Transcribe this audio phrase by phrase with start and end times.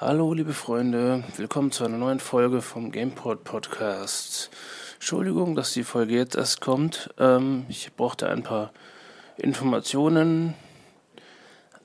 [0.00, 4.50] Hallo, liebe Freunde, willkommen zu einer neuen Folge vom GamePod Podcast.
[4.94, 7.14] Entschuldigung, dass die Folge jetzt erst kommt.
[7.16, 8.72] Ähm, ich brauchte ein paar
[9.36, 10.54] Informationen.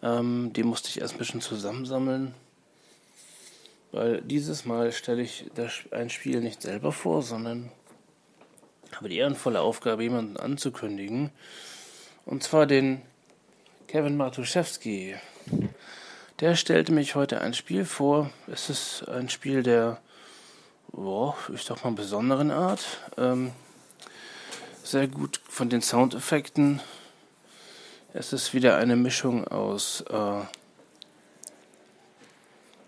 [0.02, 2.34] Ähm, die musste ich erst ein bisschen zusammensammeln.
[3.92, 7.72] Weil dieses Mal stelle ich das, ein Spiel nicht selber vor, sondern
[8.96, 11.30] habe die ehrenvolle Aufgabe, jemanden anzukündigen.
[12.26, 13.04] Und zwar den
[13.88, 15.16] Kevin Matuszewski.
[16.40, 18.30] Der stellte mich heute ein Spiel vor.
[18.48, 20.00] Es ist ein Spiel der,
[20.94, 22.86] boah, ich sag mal, besonderen Art.
[23.18, 23.52] Ähm,
[24.82, 26.80] sehr gut von den Soundeffekten.
[28.14, 30.42] Es ist wieder eine Mischung aus äh,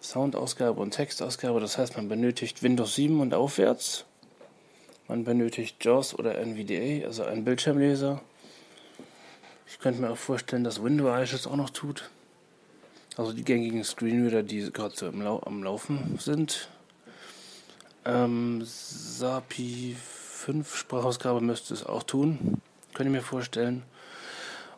[0.01, 1.59] Soundausgabe und Textausgabe.
[1.59, 4.05] Das heißt, man benötigt Windows 7 und aufwärts.
[5.09, 8.21] Man benötigt JAWS oder NVDA, also einen Bildschirmleser.
[9.67, 12.09] Ich könnte mir auch vorstellen, dass Windows es auch noch tut.
[13.17, 16.69] Also die gängigen Screenreader, die gerade so Lau am Laufen sind.
[18.05, 22.61] Ähm, SAPI 5 Sprachausgabe müsste es auch tun.
[22.93, 23.83] Könnt ihr mir vorstellen.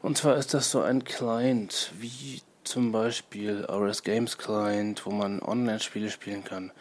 [0.01, 5.41] Und zwar ist das so ein Client, wie zum Beispiel RS Games Client, wo man
[5.41, 6.71] Online-Spiele spielen kann.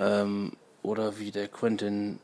[0.00, 0.52] Ähm,
[0.82, 2.18] oder wie der Quentin,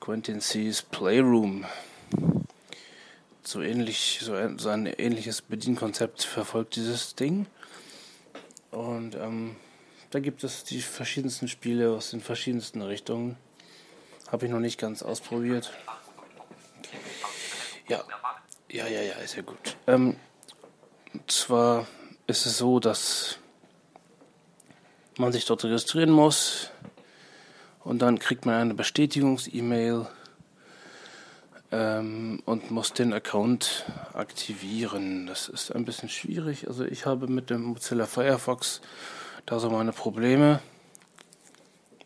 [0.00, 1.64] Quentin C's Playroom
[3.48, 7.46] so ähnlich, so ein, so ein ähnliches Bedienkonzept verfolgt dieses Ding.
[8.70, 9.56] Und ähm,
[10.10, 13.36] da gibt es die verschiedensten Spiele aus den verschiedensten Richtungen.
[14.30, 15.72] Habe ich noch nicht ganz ausprobiert.
[17.88, 18.04] Ja,
[18.70, 19.76] ja, ja, ja, ist ja gut.
[19.86, 20.16] Ähm,
[21.26, 21.86] zwar
[22.26, 23.38] ist es so, dass
[25.16, 26.70] man sich dort registrieren muss
[27.80, 30.06] und dann kriegt man eine Bestätigungs-E-Mail
[31.70, 35.26] ähm, und muss den Account aktivieren.
[35.26, 36.68] Das ist ein bisschen schwierig.
[36.68, 38.80] Also ich habe mit dem Mozilla Firefox
[39.46, 40.60] da so meine Probleme.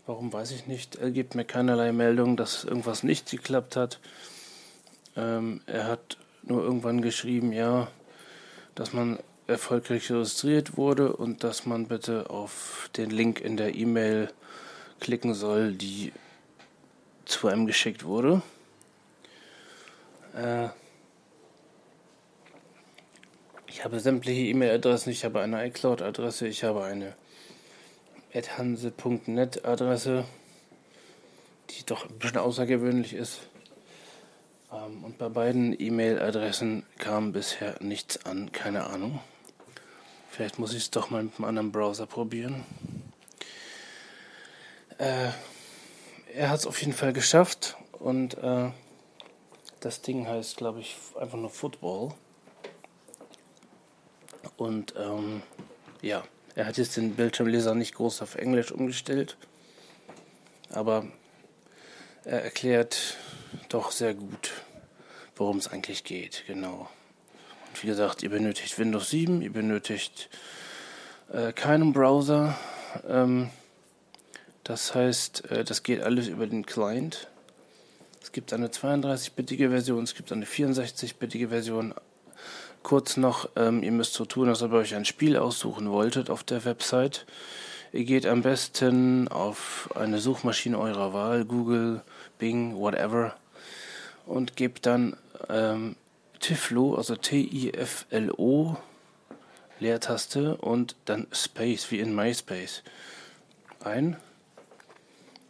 [0.06, 0.96] Warum weiß ich nicht.
[0.96, 4.00] Er gibt mir keinerlei Meldung, dass irgendwas nicht geklappt hat.
[5.16, 7.88] Ähm, er hat nur irgendwann geschrieben, ja,
[8.74, 14.32] dass man erfolgreich registriert wurde und dass man bitte auf den Link in der E-Mail
[15.00, 16.12] klicken soll, die
[17.24, 18.42] zu einem geschickt wurde.
[20.34, 20.68] Äh,
[23.66, 27.14] ich habe sämtliche E-Mail-Adressen, ich habe eine iCloud-Adresse, ich habe eine
[28.34, 30.24] adhanse.net Adresse,
[31.70, 33.40] die doch ein bisschen außergewöhnlich ist.
[34.72, 39.20] Ähm, und bei beiden E-Mail-Adressen kam bisher nichts an, keine Ahnung.
[40.30, 42.64] Vielleicht muss ich es doch mal mit einem anderen Browser probieren.
[44.96, 45.28] Äh,
[46.34, 48.70] er hat es auf jeden Fall geschafft und äh,
[49.82, 52.14] das Ding heißt, glaube ich, einfach nur Football.
[54.56, 55.42] Und ähm,
[56.00, 56.22] ja,
[56.54, 59.36] er hat jetzt den Bildschirmleser nicht groß auf Englisch umgestellt,
[60.70, 61.06] aber
[62.24, 63.16] er erklärt
[63.68, 64.52] doch sehr gut,
[65.34, 66.88] worum es eigentlich geht, genau.
[67.68, 70.30] Und wie gesagt, ihr benötigt Windows 7, ihr benötigt
[71.32, 72.56] äh, keinen Browser.
[73.08, 73.50] Ähm,
[74.62, 77.31] das heißt, äh, das geht alles über den Client.
[78.22, 81.92] Es gibt eine 32-bittige Version, es gibt eine 64-bittige Version.
[82.82, 86.30] Kurz noch, ähm, ihr müsst so tun, als ob ihr euch ein Spiel aussuchen wolltet
[86.30, 87.26] auf der Website.
[87.92, 92.02] Ihr geht am besten auf eine Suchmaschine eurer Wahl, Google,
[92.38, 93.36] Bing, whatever,
[94.24, 95.16] und gebt dann
[95.48, 95.96] ähm,
[96.40, 98.76] Tiflo, also T-I-F-L-O,
[99.78, 102.82] Leertaste und dann Space, wie in MySpace,
[103.84, 104.16] ein.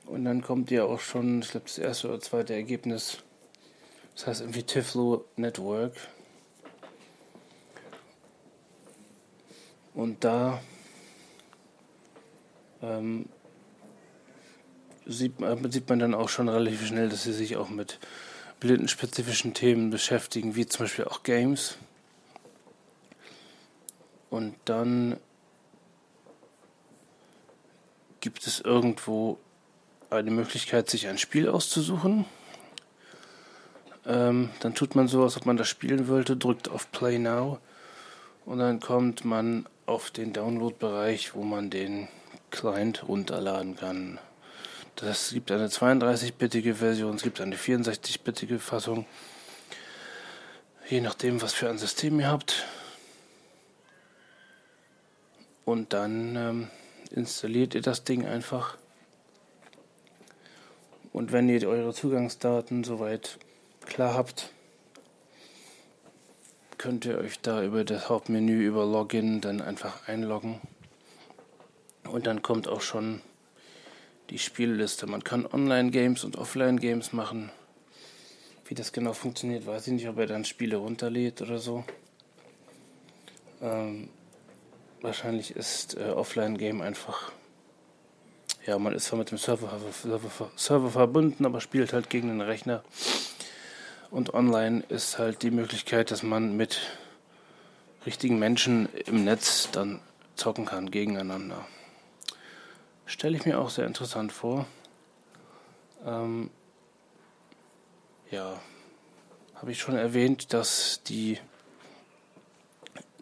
[0.06, 3.18] Und dann kommt ja auch schon, ich glaube, das erste oder zweite Ergebnis.
[4.14, 5.94] Das heißt irgendwie Tiflo Network.
[9.94, 10.60] Und da
[12.82, 13.26] ähm,
[15.06, 17.98] sieht, man, sieht man dann auch schon relativ schnell, dass sie sich auch mit
[18.60, 21.76] blindenspezifischen Themen beschäftigen, wie zum Beispiel auch Games.
[24.30, 25.18] Und dann
[28.20, 29.38] gibt es irgendwo
[30.12, 32.26] eine Möglichkeit, sich ein Spiel auszusuchen.
[34.06, 37.58] Ähm, dann tut man so, als ob man das spielen wollte, drückt auf Play Now
[38.44, 42.08] und dann kommt man auf den Download-Bereich, wo man den
[42.50, 44.18] Client runterladen kann.
[44.96, 49.06] Das gibt eine 32-bittige Version, es gibt eine 64-bittige Fassung,
[50.88, 52.66] je nachdem, was für ein System ihr habt.
[55.64, 56.68] Und dann ähm,
[57.10, 58.76] installiert ihr das Ding einfach
[61.12, 63.38] und wenn ihr eure Zugangsdaten soweit
[63.84, 64.50] klar habt,
[66.78, 70.60] könnt ihr euch da über das Hauptmenü über Login dann einfach einloggen.
[72.04, 73.20] Und dann kommt auch schon
[74.30, 75.06] die Spielliste.
[75.06, 77.50] Man kann Online-Games und Offline-Games machen.
[78.66, 81.84] Wie das genau funktioniert, weiß ich nicht, ob er dann Spiele runterlädt oder so.
[83.60, 84.08] Ähm,
[85.02, 87.32] wahrscheinlich ist äh, Offline-Game einfach.
[88.64, 92.40] Ja, man ist zwar mit dem Server, Server, Server verbunden, aber spielt halt gegen den
[92.40, 92.84] Rechner.
[94.12, 96.80] Und online ist halt die Möglichkeit, dass man mit
[98.06, 100.00] richtigen Menschen im Netz dann
[100.36, 101.66] zocken kann gegeneinander.
[103.04, 104.66] Stelle ich mir auch sehr interessant vor.
[106.06, 106.50] Ähm,
[108.30, 108.60] ja,
[109.56, 111.38] habe ich schon erwähnt, dass die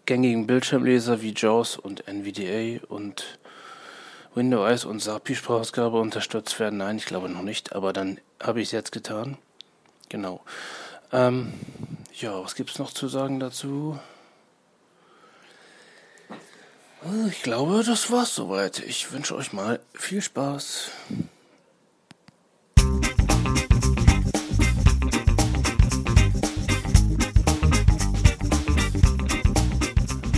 [0.05, 3.40] gängigen Bildschirmleser wie JAWS und NVDA und
[4.41, 6.79] Windows und SAPI-Sprachausgabe unterstützt werden.
[6.79, 9.37] Nein, ich glaube noch nicht, aber dann habe ich es jetzt getan.
[10.09, 10.41] Genau.
[11.13, 11.53] Ähm,
[12.15, 13.99] ja, was gibt es noch zu sagen dazu?
[17.29, 18.79] Ich glaube, das war's soweit.
[18.79, 20.91] Ich wünsche euch mal viel Spaß.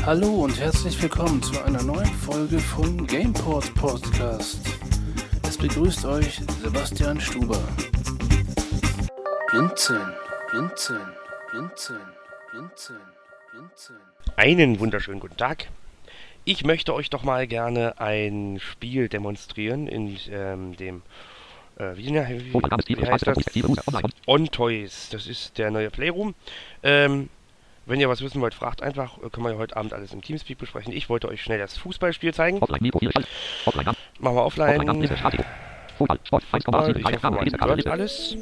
[0.04, 4.58] Hallo und herzlich willkommen zu einer neuen Folge vom Gameport Podcast.
[5.44, 7.60] Es begrüßt euch Sebastian Stuber.
[9.48, 10.12] Blinzeln,
[10.50, 11.06] blinzeln,
[11.52, 12.00] blinzeln,
[12.50, 13.00] blinzeln,
[13.52, 14.00] blinzeln.
[14.34, 15.68] Einen wunderschönen guten Tag.
[16.44, 21.02] Ich möchte euch doch mal gerne ein Spiel demonstrieren in ähm, dem
[21.76, 23.38] äh, wie, wie, wie heißt das?
[24.26, 25.10] On Toys.
[25.12, 26.34] Das ist der neue Playroom.
[26.82, 27.28] Ähm,
[27.86, 29.18] wenn ihr was wissen wollt, fragt einfach.
[29.32, 30.92] Können wir ja heute Abend alles im Teamspeak besprechen.
[30.92, 32.58] Ich wollte euch schnell das Fußballspiel zeigen.
[32.58, 34.80] Machen wir offline.
[35.98, 36.18] Fußball,
[36.64, 38.36] man hört alles.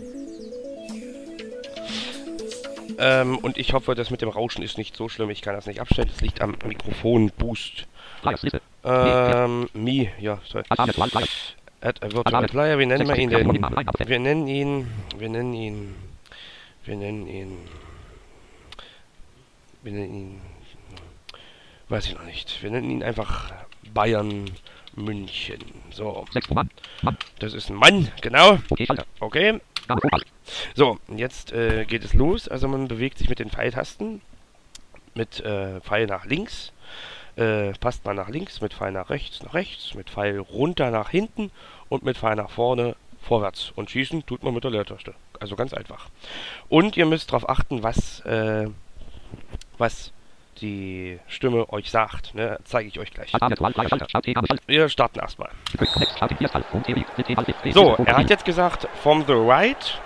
[2.98, 5.30] Ähm, und ich hoffe, das mit dem Rauschen ist nicht so schlimm.
[5.30, 6.10] Ich kann das nicht abstellen.
[6.12, 7.86] Das liegt am Mikrofon-Boost.
[8.84, 10.64] Ähm, Mi, ja, sorry.
[11.82, 12.78] Add a virtual player.
[12.78, 13.48] Wie nennen wir ihn denn?
[14.06, 14.86] Wir nennen ihn,
[15.16, 15.94] wir nennen ihn,
[16.84, 17.56] wir nennen ihn,
[19.82, 20.40] wir nennen ihn,
[21.88, 22.62] weiß ich noch nicht.
[22.62, 23.52] Wir nennen ihn einfach
[23.92, 24.50] Bayern
[24.94, 25.60] München.
[25.90, 26.24] So.
[27.38, 28.58] Das ist ein Mann, genau.
[29.20, 29.60] Okay.
[30.74, 32.48] So, jetzt äh, geht es los.
[32.48, 34.20] Also man bewegt sich mit den Pfeiltasten.
[35.14, 36.72] Mit äh, Pfeil nach links.
[37.36, 41.10] Äh, passt man nach links, mit Pfeil nach rechts, nach rechts, mit Pfeil runter nach
[41.10, 41.50] hinten
[41.88, 43.72] und mit Pfeil nach vorne vorwärts.
[43.76, 45.14] Und schießen tut man mit der Leertaste.
[45.38, 46.08] Also ganz einfach.
[46.68, 48.68] Und ihr müsst darauf achten, was, äh,
[49.80, 50.12] was
[50.60, 52.34] die Stimme euch sagt.
[52.34, 52.58] Ne?
[52.64, 53.32] Zeige ich euch gleich.
[54.66, 55.50] Wir starten erstmal.
[57.72, 60.00] So, er hat jetzt gesagt, from the right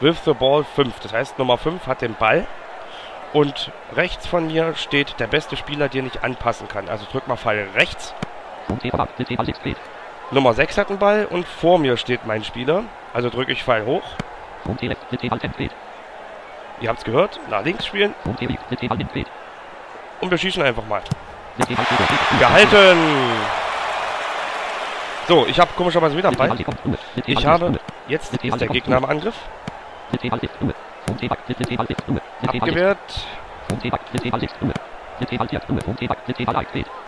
[0.00, 1.00] with the ball 5.
[1.00, 2.46] Das heißt, Nummer 5 hat den Ball.
[3.32, 6.88] Und rechts von mir steht der beste Spieler, den ich anpassen kann.
[6.88, 8.14] Also drück mal Pfeil rechts.
[10.32, 12.84] Nummer 6 hat den Ball und vor mir steht mein Spieler.
[13.12, 14.02] Also drücke ich Pfeil hoch.
[16.80, 17.38] Ihr habt es gehört.
[17.50, 18.14] Nach links spielen.
[20.20, 21.02] Und wir schießen einfach mal.
[22.38, 22.98] Gehalten!
[25.28, 26.64] So, ich habe komischerweise wieder einen.
[27.26, 27.78] Ich habe...
[28.08, 29.34] Jetzt ist der Gegner im Angriff.
[32.46, 32.98] Abgewehrt.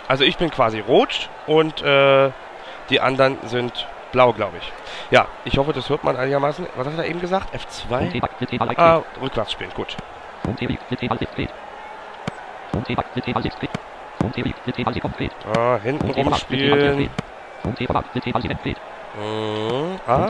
[0.06, 2.30] Also ich bin quasi rot und äh,
[2.90, 4.72] die anderen sind blau, glaube ich.
[5.10, 6.66] Ja, ich hoffe, das hört man einigermaßen.
[6.76, 7.54] Was hat er eben gesagt?
[7.54, 8.22] F2?
[8.78, 9.96] Ah, rückwärts spielen, gut.
[15.56, 17.10] Ah, hinten rumspielen.
[19.14, 20.00] Mhm.
[20.06, 20.28] Ah,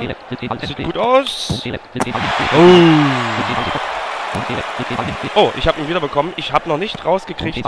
[0.67, 1.63] sieht gut aus.
[5.35, 6.33] Oh, oh ich habe ihn wieder bekommen.
[6.37, 7.63] Ich habe noch nicht rausgekriegt,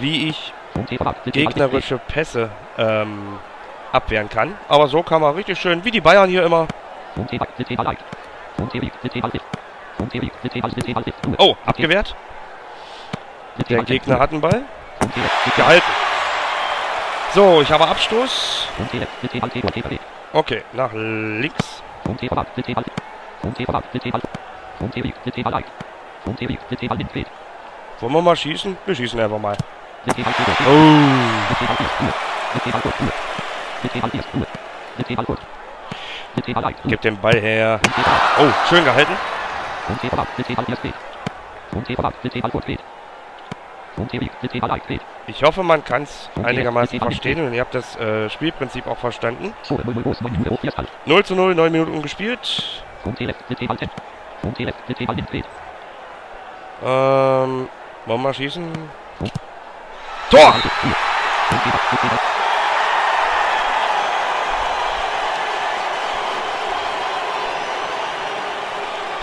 [0.00, 0.52] wie ich
[1.32, 3.38] gegnerische Pässe ähm,
[3.92, 4.56] abwehren kann.
[4.68, 6.66] Aber so kann man richtig schön, wie die Bayern hier immer.
[11.38, 12.14] Oh, abgewehrt.
[13.68, 14.62] Der Gegner hat einen Ball.
[15.56, 15.90] Gehalten.
[17.34, 18.68] So, ich habe Abstoß.
[20.32, 21.82] Okay, nach links.
[28.00, 28.76] Wollen wir mal schießen?
[28.86, 29.56] Wir schießen einfach mal.
[30.66, 31.00] Oh.
[36.84, 37.80] Gib den Ball her.
[38.38, 39.12] Oh, schön gehalten.
[45.26, 49.52] Ich hoffe, man kann es einigermaßen verstehen und ihr habt das äh, Spielprinzip auch verstanden.
[51.06, 52.84] 0 zu 0, 9 Minuten gespielt.
[56.82, 57.68] Ähm,
[58.06, 58.72] wollen wir schießen?
[60.30, 60.54] Tor!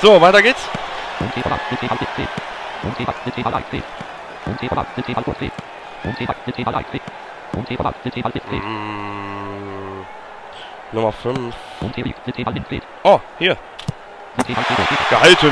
[0.02, 0.62] So, weiter geht's.
[8.52, 10.06] Mm,
[10.92, 11.54] Nummer 5.
[13.04, 13.58] Oh, hier.
[15.10, 15.52] Gehalten.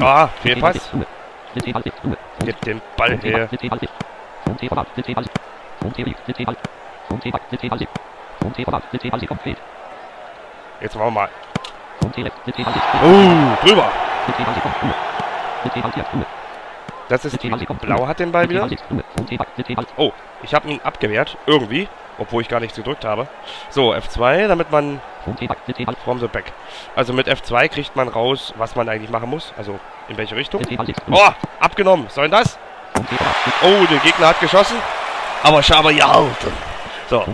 [0.00, 0.90] Ah, Fehlpass.
[2.44, 3.48] Gib den Ball her.
[10.80, 11.28] Jetzt machen wir mal.
[13.02, 13.90] Oh, drüber.
[17.08, 18.68] Das ist die Blau hat den Ball wieder.
[19.96, 21.36] Oh, ich habe ihn abgewehrt.
[21.46, 21.88] Irgendwie.
[22.18, 23.28] Obwohl ich gar nichts gedrückt habe.
[23.70, 25.00] So, F2, damit man...
[26.04, 26.52] From the back.
[26.96, 29.52] Also mit F2 kriegt man raus, was man eigentlich machen muss.
[29.56, 30.62] Also in welche Richtung.
[31.10, 31.28] Oh,
[31.60, 32.06] abgenommen.
[32.06, 32.58] Was soll denn das?
[33.62, 34.76] Oh, der Gegner hat geschossen.
[35.42, 36.52] Aber habe gehalten.
[37.08, 37.24] So.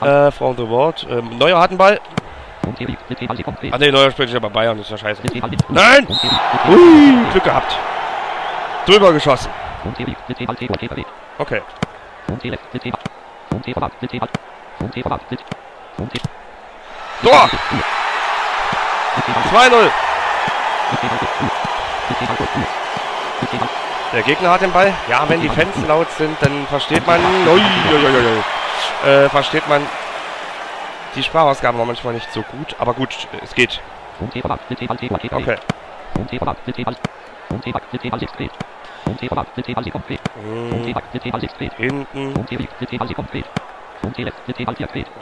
[0.00, 1.06] Äh, from the board.
[1.10, 2.00] Ähm, Neuer hat einen Ball.
[3.72, 4.78] Ach ne, Neuer spielt ja bei Bayern.
[4.80, 5.22] Ist ja scheiße.
[5.68, 6.06] Nein!
[6.68, 7.76] Ui, Glück gehabt.
[8.86, 9.50] Drüber geschossen.
[11.38, 11.62] Okay.
[17.22, 17.50] Tor!
[19.50, 19.90] 2-0.
[24.12, 24.92] Der Gegner hat den Ball.
[25.08, 27.20] Ja, wenn die Fans laut sind, dann versteht man...
[27.46, 29.08] Ui, ui, ui, ui.
[29.08, 29.86] Äh, versteht man...
[31.16, 33.80] Die Sprachausgabe war manchmal nicht so gut, aber gut, es geht.
[35.30, 35.56] Okay.
[41.76, 42.34] Hinten.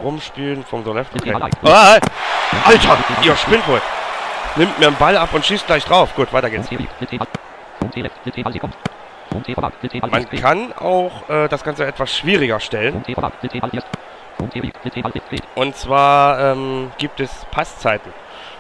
[0.02, 1.14] Rumspielen vom so left.
[1.14, 1.30] Okay.
[1.64, 1.98] Ah,
[2.64, 3.80] Alter, ihr spinnt wohl.
[4.56, 6.14] Nimmt mir einen Ball ab und schießt gleich drauf.
[6.14, 6.68] Gut, weiter geht's.
[10.10, 13.02] Man kann auch äh, das Ganze etwas schwieriger stellen.
[15.54, 18.12] Und zwar ähm, gibt es Passzeiten.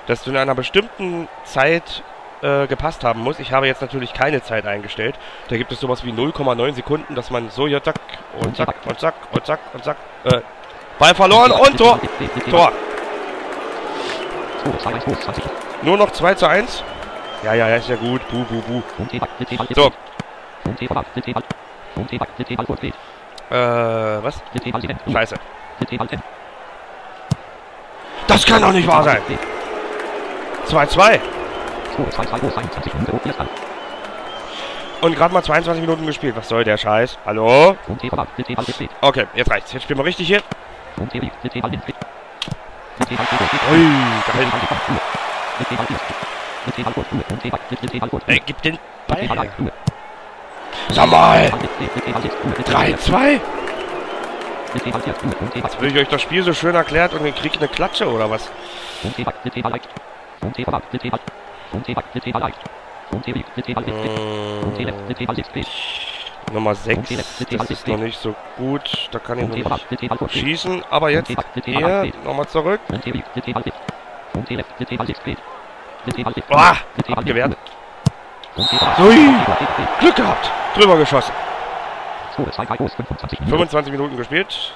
[0.06, 2.02] Dass du in einer bestimmten Zeit
[2.42, 3.38] äh, gepasst haben muss.
[3.38, 5.18] Ich habe jetzt natürlich keine Zeit eingestellt.
[5.48, 7.96] Da gibt es sowas wie 0,9 Sekunden, dass man so hier zack
[8.40, 9.96] und zack und zack und zack und zack.
[10.24, 10.40] Äh,
[10.98, 12.00] Ball verloren und Tor.
[12.50, 12.72] Tor.
[15.82, 16.84] Nur noch 2 zu 1.
[17.44, 18.20] Ja, ja, ja, ist ja gut.
[18.28, 18.82] Bu, bu, bu.
[19.74, 19.90] So.
[23.52, 24.40] Äh, was?
[25.12, 25.36] Scheiße.
[28.26, 29.20] Das kann doch nicht wahr sein.
[30.68, 31.20] 2-2.
[35.02, 36.34] Und gerade mal 22 Minuten gespielt.
[36.34, 37.18] Was soll der Scheiß?
[37.26, 37.76] Hallo?
[39.02, 39.72] Okay, jetzt reicht's.
[39.74, 40.40] Jetzt spielen wir richtig hier.
[40.98, 41.06] Ui,
[44.32, 44.46] geil.
[48.28, 48.78] Ey, gib den
[49.08, 49.50] Ball.
[50.92, 51.50] Sag mal!
[52.64, 53.40] 3-2?
[55.54, 58.30] Jetzt will ich euch das Spiel so schön erklärt und ihr kriegt eine Klatsche oder
[58.30, 58.50] was?
[59.02, 59.24] Äh,
[66.52, 67.16] Nummer 6,
[67.50, 71.32] das ist noch nicht so gut, da kann ich noch nicht schießen, aber jetzt
[71.64, 72.80] hier, nochmal zurück.
[76.50, 76.76] Ah,
[77.08, 77.56] abgewehrt.
[80.00, 81.32] Glück gehabt, drüber geschossen.
[83.48, 84.72] 25 Minuten gespielt.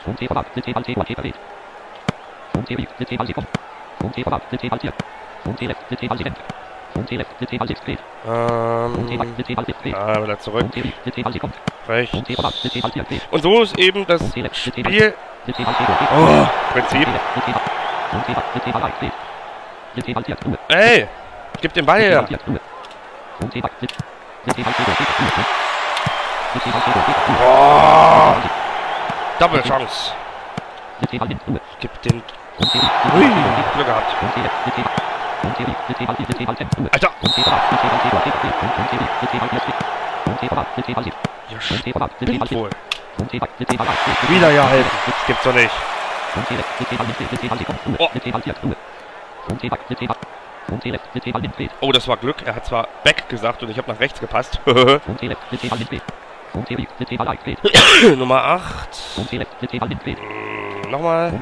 [8.27, 8.93] Ähm,
[9.95, 10.67] ah, wieder zurück.
[11.89, 12.17] Rechts.
[13.31, 14.23] Und so ist eben das
[14.53, 15.15] Spiel.
[16.17, 17.09] Oh, Prinzip.
[20.69, 21.09] Ey,
[21.61, 22.27] gib den Ball her.
[27.45, 28.35] Oh,
[29.39, 30.13] Double Chance.
[31.81, 32.23] Gib den.
[33.15, 33.27] Ui,
[33.75, 34.15] Glück gehabt.
[36.93, 37.11] Alter!
[42.19, 42.71] Spinnt wohl.
[44.29, 44.91] Wieder ja helfen.
[45.07, 45.71] Das gibt's doch nicht.
[47.99, 48.09] Oh.
[51.81, 52.37] oh, das war Glück.
[52.45, 54.61] Er hat zwar Back gesagt und ich habe nach rechts gepasst.
[58.17, 58.89] Nummer 8.
[59.17, 61.41] Mm, Nochmal.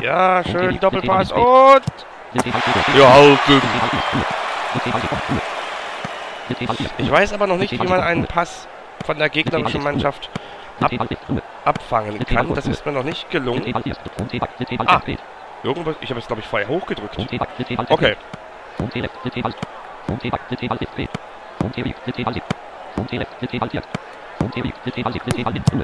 [0.00, 1.82] Ja, schön Doppelpass und...
[2.96, 3.12] Ja,
[4.92, 5.40] halten.
[6.98, 8.68] Ich weiß aber noch nicht, wie man einen Pass
[9.04, 10.30] von der gegnerischen Mannschaft
[10.80, 10.92] ab
[11.64, 12.54] abfangen kann.
[12.54, 13.74] Das ist mir noch nicht gelungen.
[14.86, 15.00] Ah,
[15.62, 15.96] irgendwas.
[16.00, 17.16] Ich habe es, glaube ich, vorher hochgedrückt.
[17.88, 18.16] Okay.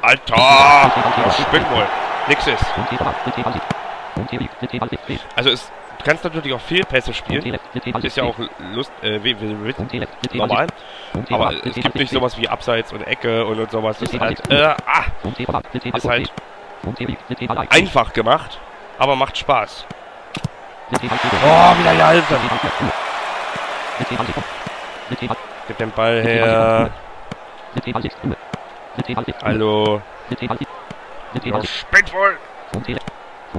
[0.01, 0.35] Alter!
[1.23, 1.87] Das spinnt wohl.
[2.27, 2.65] Nix ist.
[5.35, 5.71] Also es
[6.03, 7.57] kannst natürlich auch Fehlpässe spielen.
[8.01, 8.35] Ist ja auch
[8.73, 9.19] Lust, äh,
[10.33, 10.67] normal.
[11.31, 13.97] Aber es gibt nicht sowas wie Abseits und Ecke und, und sowas.
[13.99, 15.05] Das ist halt, äh, ah,
[15.93, 16.31] ist halt
[17.69, 18.59] einfach gemacht,
[18.99, 19.85] aber macht Spaß.
[20.91, 22.35] Oh, wieder gehalten.
[25.67, 26.91] Gib den Ball her.
[29.43, 30.01] Hallo.
[31.43, 32.37] Ja, spät voll.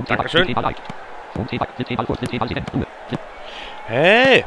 [0.06, 0.54] Dankeschön.
[3.86, 4.44] Hey!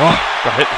[0.00, 0.76] Oh, gehalten.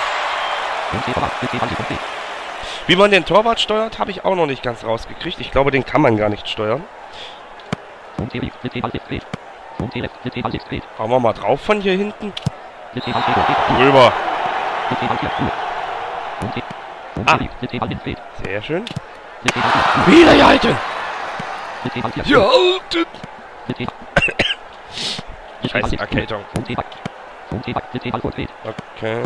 [2.87, 5.41] Wie man den Torwart steuert, habe ich auch noch nicht ganz rausgekriegt.
[5.41, 6.85] Ich glaube, den kann man gar nicht steuern.
[10.99, 12.33] Hauen wir mal drauf von hier hinten.
[13.79, 14.13] Rüber.
[17.27, 17.39] Ah.
[18.45, 18.85] Sehr schön.
[20.07, 20.77] Wieder gehalten.
[22.27, 23.07] Gehalten.
[25.71, 26.45] Scheiß Erkältung.
[28.65, 29.23] Okay.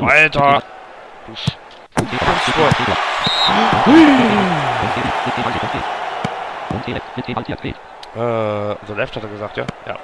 [0.00, 0.62] Alter.
[8.16, 9.64] Äh, unser Left hat er gesagt, ja?
[9.86, 9.96] Ja.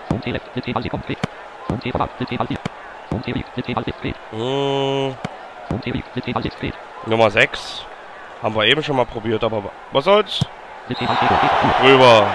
[4.33, 5.15] Mmh.
[7.07, 7.85] Nummer 6.
[8.43, 10.45] Haben wir eben schon mal probiert, aber was soll's?
[11.83, 12.27] Rüber.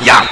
[0.00, 0.22] Ja!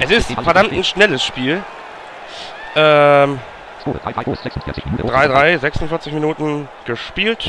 [0.00, 1.62] Es ist verdammt ein schnelles Spiel.
[2.76, 3.38] Ähm,
[3.84, 7.42] 3-3, 46 Minuten gespielt.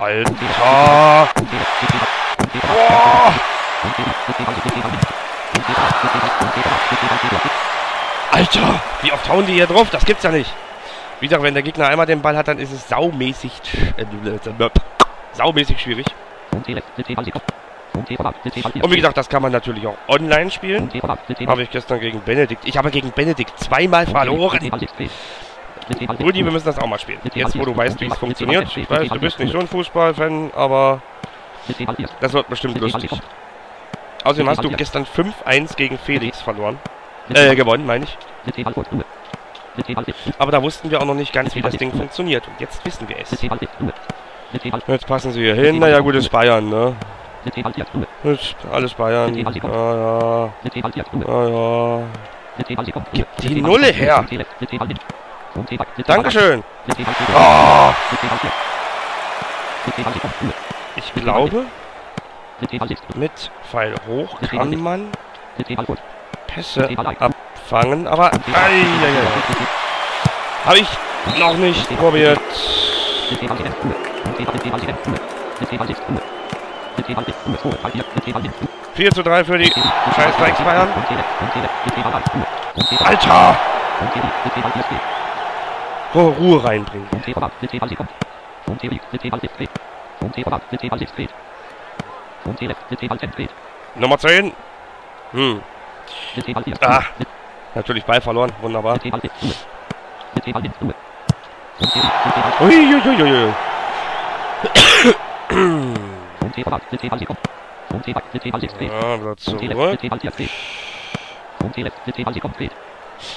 [0.00, 0.32] Alter!
[2.66, 3.34] Boah!
[8.32, 8.80] Alter!
[9.02, 9.88] Wie oft hauen die hier drauf?
[9.90, 10.52] Das gibt's ja nicht.
[11.20, 13.52] Wie gesagt, wenn der Gegner einmal den Ball hat, dann ist es saumäßig,
[13.96, 14.04] äh,
[15.32, 16.06] saumäßig schwierig.
[18.08, 20.90] Und wie gesagt, das kann man natürlich auch online spielen.
[21.46, 22.66] Habe ich gestern gegen Benedikt.
[22.66, 24.70] Ich habe gegen Benedikt zweimal verloren.
[26.20, 27.20] Rudi, wir müssen das auch mal spielen.
[27.34, 28.76] Jetzt, wo du weißt, wie es funktioniert.
[28.76, 31.00] Ich weiß, du bist nicht so ein Fußballfan, aber
[32.20, 33.10] das wird bestimmt lustig.
[34.24, 36.78] Außerdem hast du gestern 5-1 gegen Felix verloren.
[37.32, 38.18] Äh, gewonnen, meine ich.
[40.38, 42.46] Aber da wussten wir auch noch nicht ganz, wie das Ding funktioniert.
[42.48, 43.30] Und jetzt wissen wir es.
[44.86, 45.78] Jetzt passen sie hier hin.
[45.78, 46.96] Naja, gut, ist Bayern, ne?
[48.24, 49.34] Ist alles Bayern.
[49.64, 50.52] Ah, ja.
[51.26, 52.00] Ah, ja.
[53.12, 54.24] Gib die Nulle her.
[56.06, 56.62] Dankeschön.
[57.34, 57.92] Oh.
[60.96, 61.66] Ich glaube,
[63.14, 65.08] mit Pfeil hoch kann man
[66.46, 68.30] Pässe abfangen, aber
[70.64, 72.40] habe ich noch nicht probiert.
[78.94, 80.88] 4 zu 3 für die scheiß Bayern.
[83.04, 83.56] Alter!
[86.14, 87.08] Oh, Ruhe reinbringen.
[93.94, 94.52] Nummer 10.
[95.32, 95.62] Hm.
[96.80, 97.02] Ah,
[97.74, 98.52] natürlich Ball verloren.
[98.60, 98.98] Wunderbar.
[102.60, 103.54] Uiuiuiui.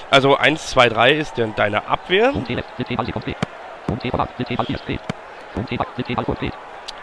[0.09, 2.31] Also 1, 2, 3 ist dann deine Abwehr.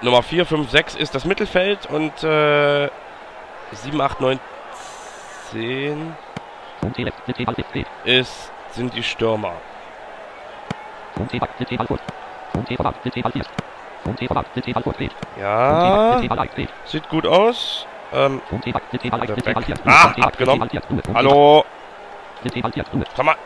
[0.01, 2.89] Nummer 4, 5, 6 ist das Mittelfeld und äh,
[3.73, 4.41] 7, 8, 9,
[5.51, 6.15] 10
[8.05, 9.55] ist, sind die Stürmer.
[15.41, 16.19] Ja,
[16.85, 17.87] sieht gut aus.
[18.13, 18.41] Ähm,
[19.85, 20.69] ah, abgenommen.
[21.15, 21.65] Hallo.
[23.15, 23.37] Komm mal.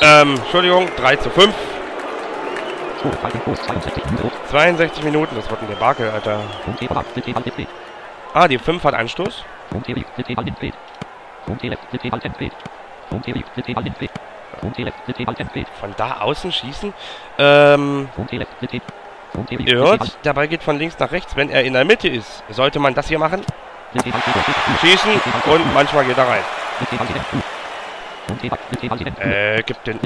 [0.00, 1.54] Ähm, Entschuldigung, 3 zu 5.
[4.50, 6.40] 62 Minuten, das wird ein Debakel, Alter.
[8.32, 9.44] Ah, die 5 hat Anstoß.
[15.80, 16.92] Von da außen schießen.
[17.38, 18.08] Ähm,
[19.58, 22.42] ihr hört, der Ball geht von links nach rechts, wenn er in der Mitte ist.
[22.50, 23.44] Sollte man das hier machen?
[24.80, 26.42] Schießen und manchmal geht er rein.
[29.20, 29.98] Äh, gib den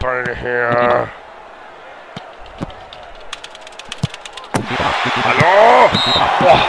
[0.00, 1.08] Ball her.
[5.24, 5.90] Hallo!
[6.40, 6.60] Boah.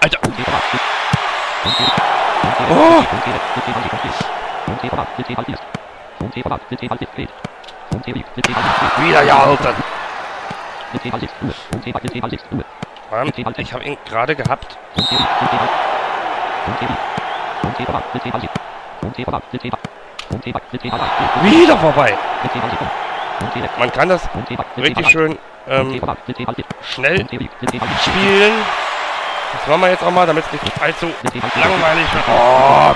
[0.00, 0.18] Alter!
[9.04, 9.74] Wieder gehalten!
[13.10, 14.78] Mann, ich habe ihn gerade gehabt.
[21.42, 22.16] Wieder vorbei!
[23.78, 24.28] Man kann das
[24.76, 25.38] richtig schön
[25.68, 26.00] ähm,
[26.82, 27.26] schnell
[28.00, 28.52] spielen.
[29.52, 32.24] Das machen wir jetzt auch mal, damit es nicht allzu langweilig wird.
[32.28, 32.94] Oh,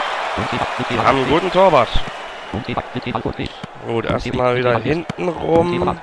[0.89, 1.89] wir haben einen guten Torwart.
[3.87, 5.99] Gut, erstmal wieder hinten rum.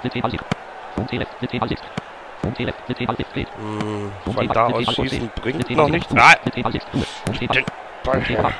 [3.57, 6.13] Hm, von da aus schießen bringt noch nichts.
[6.15, 7.65] Ah, den
[8.03, 8.53] Ball her.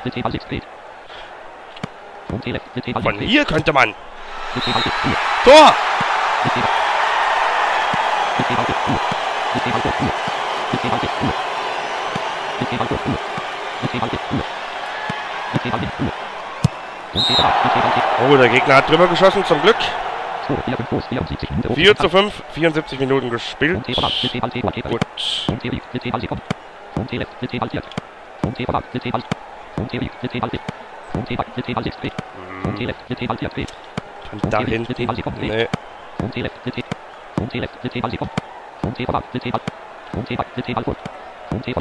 [3.02, 3.94] Von hier könnte man.
[5.44, 5.74] Tor!
[18.30, 19.76] Oh, der Gegner hat drüber geschossen, zum Glück.
[21.74, 23.86] 4 zu 5, 74 Minuten gespielt.
[24.82, 25.00] Gut.
[34.32, 34.94] Und da hinten.
[35.40, 35.68] Nee.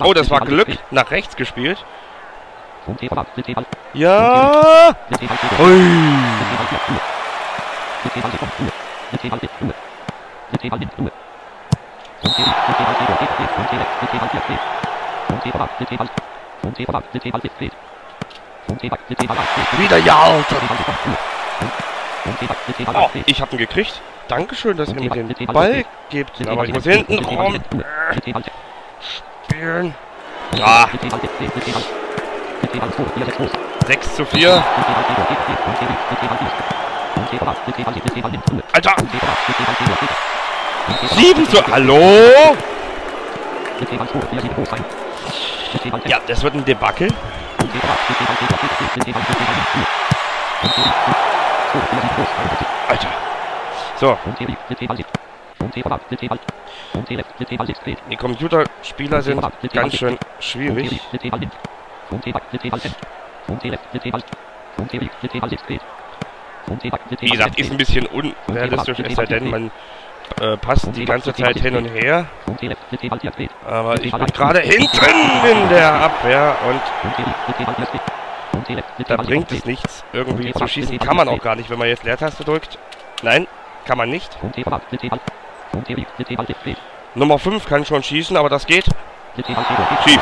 [0.02, 0.68] Oh, das war Glück.
[0.92, 1.84] Nach rechts gespielt.
[3.94, 4.96] Ja!
[5.60, 5.82] Ui.
[19.78, 20.44] Wieder ja.
[22.94, 24.02] Oh, ich hab ihn gekriegt.
[24.28, 26.48] Dankeschön, dass ihr mir den Ball gebt.
[26.48, 27.62] Aber ich muss hinten rum
[29.58, 29.94] spielen.
[30.62, 30.88] Ah.
[33.88, 34.64] 6 zu 4.
[38.74, 38.96] Alter!
[41.16, 41.68] 7 zu...
[41.72, 42.00] Hallo?
[46.06, 47.10] Ja, das wird ein Debakel.
[52.88, 53.08] Alter.
[54.00, 54.18] So.
[58.10, 59.42] Die Computerspieler sind
[59.74, 61.02] ganz schön schwierig.
[67.20, 69.72] Wie gesagt, ist ein bisschen unrealistisch, es sei denn, man
[70.42, 72.28] äh, passt die ganze Zeit hin und her.
[73.66, 76.82] Aber ich bin gerade hinten in der Abwehr und
[79.08, 81.00] da bringt es nichts, irgendwie zu schießen.
[81.00, 82.78] Kann man auch gar nicht, wenn man jetzt Leertaste drückt.
[83.24, 83.48] Nein,
[83.86, 84.38] kann man nicht.
[87.16, 88.86] Nummer 5 kann schon schießen, aber das geht.
[90.06, 90.22] Schief.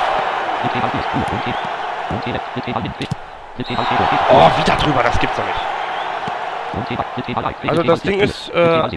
[4.32, 5.56] Oh, wieder drüber, das gibt's doch nicht.
[7.70, 8.90] Also das Ding ist, äh,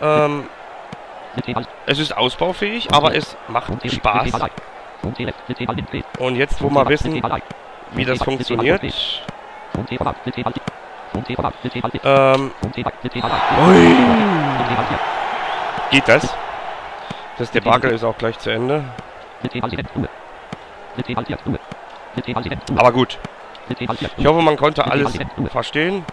[0.00, 0.44] ähm,
[1.86, 4.32] es ist ausbaufähig, aber es macht Spaß.
[6.18, 7.22] Und jetzt, wo wir wissen,
[7.92, 8.82] wie das funktioniert,
[12.04, 12.50] ähm,
[13.68, 13.96] ui.
[15.90, 16.34] Geht das?
[17.38, 18.84] Das Debakel ist auch gleich zu Ende.
[22.76, 23.18] Aber gut.
[24.16, 25.18] Ich hoffe, man konnte alles
[25.50, 26.04] verstehen.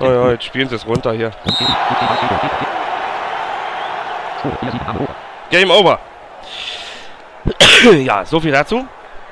[0.00, 1.30] Oh ja, jetzt spielen sie es runter hier.
[5.50, 5.98] Game over.
[8.04, 8.86] ja, so viel dazu.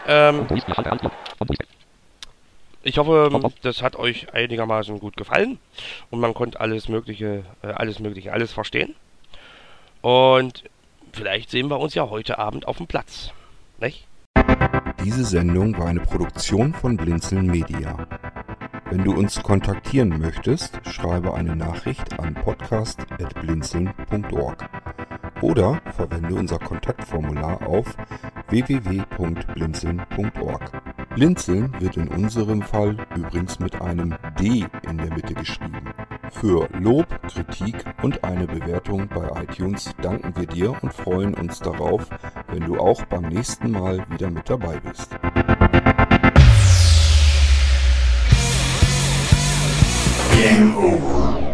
[0.07, 0.47] Ähm,
[2.83, 3.31] ich hoffe,
[3.63, 5.59] das hat euch einigermaßen gut gefallen
[6.11, 8.95] und man konnte alles Mögliche, äh, alles Mögliche, alles verstehen.
[10.01, 10.65] Und
[11.13, 13.33] vielleicht sehen wir uns ja heute Abend auf dem Platz.
[13.81, 14.07] Nicht?
[15.05, 18.09] Diese Sendung war eine Produktion von Blinzeln Media.
[18.91, 24.67] Wenn du uns kontaktieren möchtest, schreibe eine Nachricht an podcast.blinzeln.org
[25.43, 27.95] oder verwende unser Kontaktformular auf
[28.49, 30.83] www.blinzeln.org.
[31.15, 35.78] Blinzeln wird in unserem Fall übrigens mit einem D in der Mitte geschrieben.
[36.31, 42.07] Für Lob, Kritik und eine Bewertung bei iTunes danken wir dir und freuen uns darauf,
[42.49, 45.11] wenn du auch beim nächsten Mal wieder mit dabei bist.
[50.33, 51.48] Game over.